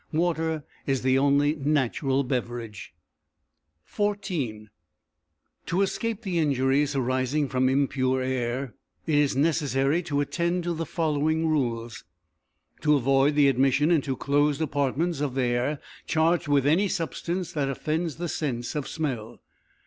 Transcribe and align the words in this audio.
Water 0.11 0.63
is 0.87 1.03
the 1.03 1.19
only 1.19 1.53
natural 1.55 2.23
beverage. 2.23 2.91
XIV 3.87 4.65
To 5.67 5.81
escape 5.83 6.23
the 6.23 6.39
injuries 6.39 6.95
arising 6.95 7.47
from 7.47 7.69
impure 7.69 8.19
air 8.19 8.73
it 9.05 9.13
is 9.13 9.35
necessary 9.35 10.01
to 10.01 10.19
attend 10.19 10.63
to 10.63 10.73
the 10.73 10.87
following 10.87 11.45
rules: 11.47 12.03
To 12.79 12.95
avoid 12.95 13.35
the 13.35 13.47
admission 13.47 13.91
into 13.91 14.15
closed 14.17 14.59
apartments 14.59 15.21
of 15.21 15.37
air 15.37 15.77
charged 16.07 16.47
with 16.47 16.65
any 16.65 16.87
substance 16.87 17.51
that 17.51 17.69
offends 17.69 18.15
the 18.15 18.27
sense 18.27 18.73
of 18.73 18.87
smell. 18.87 19.39